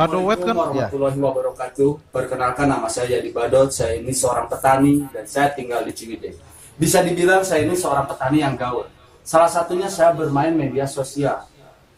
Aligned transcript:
Badowet 0.00 0.40
kan? 0.40 0.56
warahmatullahi 0.56 1.18
wabarakatuh. 1.20 2.08
Perkenalkan 2.08 2.72
nama 2.72 2.88
saya 2.88 3.20
Yadi 3.20 3.36
Badot. 3.36 3.68
Saya 3.68 4.00
ini 4.00 4.16
seorang 4.16 4.48
petani 4.48 5.04
dan 5.12 5.28
saya 5.28 5.52
tinggal 5.52 5.84
di 5.84 5.92
Ciwidey. 5.92 6.32
Bisa 6.80 7.04
dibilang 7.04 7.44
saya 7.44 7.68
ini 7.68 7.76
seorang 7.76 8.08
petani 8.08 8.40
yang 8.40 8.56
gaul. 8.56 8.88
Salah 9.20 9.52
satunya 9.52 9.92
saya 9.92 10.16
bermain 10.16 10.56
media 10.56 10.88
sosial, 10.88 11.44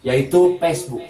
yaitu 0.03 0.59
Facebook. 0.59 1.07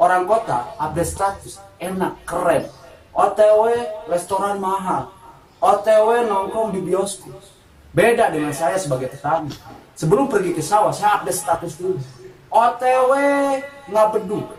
Orang 0.00 0.24
kota 0.24 0.72
update 0.80 1.12
status 1.12 1.60
enak, 1.76 2.16
keren. 2.24 2.64
OTW 3.12 3.68
restoran 4.08 4.56
mahal. 4.64 5.12
OTW 5.60 6.24
nongkrong 6.24 6.72
di 6.72 6.80
bioskop. 6.88 7.36
Beda 7.92 8.32
dengan 8.32 8.56
saya 8.56 8.80
sebagai 8.80 9.12
petani. 9.12 9.52
Sebelum 9.92 10.24
pergi 10.32 10.56
ke 10.56 10.64
sawah, 10.64 10.88
saya 10.88 11.20
update 11.20 11.36
status 11.36 11.76
dulu. 11.76 12.00
OTW 12.48 13.12
nggak 13.92 14.08
beduk. 14.16 14.57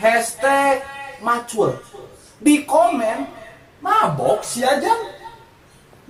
Hashtag 0.00 0.80
macul. 1.20 1.76
Di 2.40 2.64
komen, 2.64 3.28
mabok 3.84 4.40
si 4.40 4.64
aja. 4.64 4.96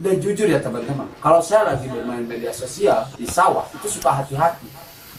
Dan 0.01 0.17
jujur 0.23 0.47
ya 0.48 0.62
teman-teman, 0.62 1.11
kalau 1.21 1.45
saya 1.45 1.75
lagi 1.75 1.85
bermain 1.85 2.25
media 2.25 2.55
sosial 2.55 3.05
di 3.21 3.29
sawah, 3.29 3.69
itu 3.75 4.01
suka 4.01 4.23
hati-hati. 4.23 4.65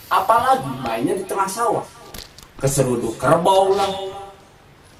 Apalagi 0.09 0.71
mainnya 0.81 1.13
di 1.19 1.27
tengah 1.27 1.45
sawah. 1.45 1.85
Keseruduk 2.57 3.19
kerbau 3.21 3.77
lah, 3.77 3.91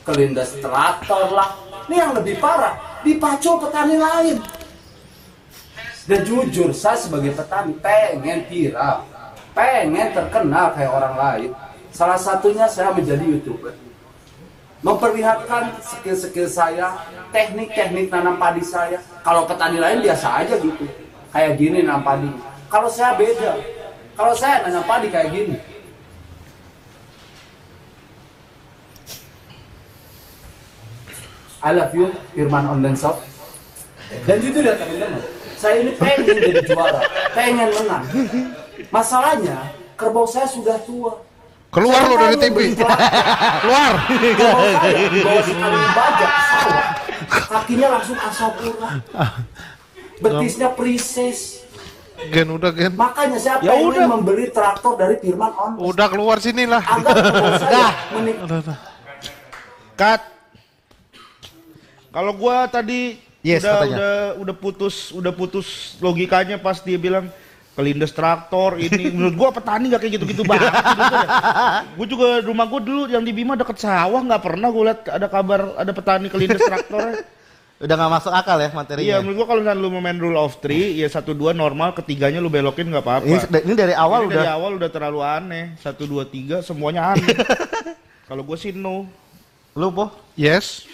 kelindas 0.06 0.54
traktor 0.62 1.34
lah. 1.34 1.58
Ini 1.90 1.96
yang 1.98 2.14
lebih 2.14 2.38
parah, 2.38 3.02
dipacul 3.02 3.58
petani 3.58 3.98
lain. 3.98 4.38
Dan 6.06 6.20
jujur, 6.30 6.70
saya 6.78 7.00
sebagai 7.00 7.34
petani 7.34 7.74
pengen 7.82 8.46
viral, 8.52 9.08
pengen 9.58 10.14
terkenal 10.14 10.78
kayak 10.78 10.92
orang 10.94 11.16
lain. 11.18 11.50
Salah 11.92 12.18
satunya 12.18 12.66
saya 12.72 12.96
menjadi 12.96 13.24
youtuber. 13.24 13.76
Memperlihatkan 14.82 15.78
skill-skill 15.84 16.50
saya, 16.50 16.98
teknik-teknik 17.30 18.10
nanam 18.10 18.42
padi 18.42 18.66
saya. 18.66 18.98
Kalau 19.22 19.46
petani 19.46 19.78
lain 19.78 20.02
biasa 20.02 20.42
aja 20.42 20.58
gitu. 20.58 20.88
Kayak 21.30 21.60
gini 21.60 21.86
nanam 21.86 22.02
padi. 22.02 22.32
Kalau 22.72 22.90
saya 22.90 23.14
beda. 23.20 23.62
Kalau 24.18 24.34
saya 24.34 24.66
nanam 24.66 24.88
padi 24.88 25.08
kayak 25.14 25.30
gini. 25.30 25.58
I 31.62 31.78
love 31.78 31.94
you, 31.94 32.10
Firman 32.34 32.66
Online 32.66 32.98
Shop. 32.98 33.22
Dan 34.26 34.42
jujur 34.42 34.66
ya 34.66 34.74
teman-teman, 34.76 35.22
saya 35.56 35.86
ini 35.86 35.94
pengen 35.96 36.26
jadi 36.26 36.62
juara, 36.66 37.00
pengen 37.38 37.70
menang. 37.70 38.04
Masalahnya, 38.90 39.72
kerbau 39.94 40.26
saya 40.26 40.50
sudah 40.50 40.82
tua. 40.84 41.22
Keluar 41.72 42.04
lo 42.04 42.16
dari 42.20 42.36
TV. 42.36 42.76
Keluar. 42.76 43.94
Kakinya 47.48 47.88
langsung 47.96 48.18
asap 48.20 48.54
urat. 48.70 49.00
Betisnya 50.20 50.70
prises. 50.76 51.64
Gen 52.30 52.54
udah 52.54 52.70
gen. 52.70 52.94
Makanya 52.94 53.40
saya 53.42 53.58
Ya 53.66 53.74
udah. 53.74 54.06
membeli 54.06 54.52
traktor 54.52 54.94
dari 54.94 55.18
Firman 55.18 55.50
On. 55.58 55.72
Udah 55.82 56.06
keluar 56.06 56.38
sini 56.38 56.70
lah. 56.70 56.84
Udah. 58.46 58.78
Cut. 59.96 60.22
Kalau 62.12 62.36
gua 62.36 62.68
tadi 62.68 63.18
Yes, 63.42 63.66
udah, 63.66 63.74
katanya. 63.74 63.96
udah 63.98 64.14
udah 64.38 64.56
putus 64.56 64.96
udah 65.10 65.34
putus 65.34 65.68
logikanya 65.98 66.62
pas 66.62 66.78
dia 66.78 66.94
bilang 66.94 67.26
kelindes 67.76 68.12
traktor 68.12 68.76
ini. 68.76 69.12
Menurut 69.16 69.36
gua 69.36 69.50
petani 69.56 69.88
nggak 69.88 70.02
kayak 70.04 70.14
gitu-gitu 70.20 70.44
banget 70.44 70.72
gue 71.96 72.08
juga 72.08 72.28
rumah 72.44 72.66
gua 72.68 72.82
dulu 72.84 73.02
yang 73.08 73.24
di 73.24 73.32
Bima 73.32 73.56
deket 73.56 73.80
sawah 73.80 74.22
nggak 74.22 74.42
pernah 74.44 74.68
gue 74.70 74.84
lihat 74.92 75.00
ada 75.08 75.28
kabar 75.32 75.80
ada 75.80 75.92
petani 75.96 76.28
kelindes 76.28 76.62
traktor. 76.62 77.24
Udah 77.82 77.96
nggak 77.98 78.12
masuk 78.14 78.30
akal 78.30 78.62
ya 78.62 78.70
materinya. 78.70 79.08
iya 79.08 79.16
menurut 79.24 79.42
gua 79.42 79.48
kalau 79.50 79.60
misalnya 79.66 79.82
lu 79.82 79.90
mau 79.90 80.04
main 80.06 80.20
rule 80.22 80.38
of 80.38 80.62
three 80.62 81.02
ya 81.02 81.10
satu 81.10 81.34
dua 81.34 81.50
normal 81.50 81.98
ketiganya 81.98 82.38
lu 82.38 82.52
belokin 82.52 82.92
nggak 82.92 83.02
apa-apa. 83.02 83.26
Ini, 83.26 83.38
ini 83.66 83.74
dari 83.74 83.96
awal 83.98 84.28
Ini 84.28 84.30
udah. 84.30 84.38
dari 84.38 84.52
awal 84.54 84.72
udah 84.78 84.90
terlalu 84.94 85.20
aneh. 85.26 85.66
Satu 85.82 86.06
dua 86.06 86.30
tiga 86.30 86.62
semuanya 86.62 87.18
aneh. 87.18 87.34
Kalau 88.30 88.46
gue 88.46 88.58
sih 88.60 88.70
no. 88.76 89.10
Lu 89.74 89.88
po. 89.90 90.12
Yes. 90.36 90.86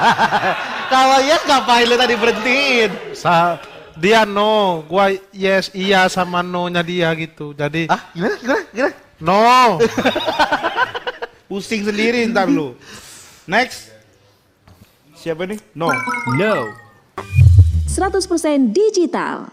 Kalau 0.92 1.18
yes 1.24 1.40
ngapain 1.46 1.86
lu 1.86 1.96
tadi 1.96 2.14
berhentiin? 2.18 2.90
Sa 3.14 3.56
dia 3.96 4.28
no, 4.28 4.84
gua 4.84 5.12
yes 5.32 5.72
iya 5.72 6.04
sama 6.12 6.44
no-nya 6.44 6.84
dia 6.84 7.08
gitu. 7.16 7.56
Jadi 7.56 7.88
Ah, 7.88 8.00
gimana? 8.12 8.36
Gimana? 8.40 8.62
Gimana? 8.72 8.94
no. 9.20 9.40
pusing 11.46 11.86
sendiri 11.86 12.26
ntar 12.26 12.50
lu 12.50 12.74
next 13.46 13.94
siapa 15.14 15.46
nih 15.46 15.62
no 15.78 15.88
No. 16.34 16.74
100% 17.86 18.76
digital. 18.76 19.48